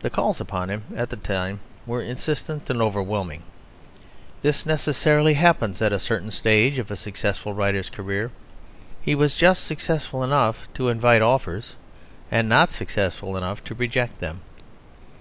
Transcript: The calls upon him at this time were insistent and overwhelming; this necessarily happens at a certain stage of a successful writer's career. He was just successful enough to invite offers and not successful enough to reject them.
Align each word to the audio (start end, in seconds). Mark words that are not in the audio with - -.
The 0.00 0.10
calls 0.10 0.40
upon 0.40 0.70
him 0.70 0.82
at 0.96 1.08
this 1.10 1.20
time 1.20 1.60
were 1.86 2.02
insistent 2.02 2.68
and 2.68 2.82
overwhelming; 2.82 3.44
this 4.42 4.66
necessarily 4.66 5.34
happens 5.34 5.80
at 5.80 5.92
a 5.92 6.00
certain 6.00 6.32
stage 6.32 6.78
of 6.80 6.90
a 6.90 6.96
successful 6.96 7.54
writer's 7.54 7.88
career. 7.88 8.32
He 9.00 9.14
was 9.14 9.36
just 9.36 9.62
successful 9.62 10.24
enough 10.24 10.66
to 10.74 10.88
invite 10.88 11.22
offers 11.22 11.76
and 12.28 12.48
not 12.48 12.70
successful 12.70 13.36
enough 13.36 13.62
to 13.66 13.76
reject 13.76 14.18
them. 14.18 14.40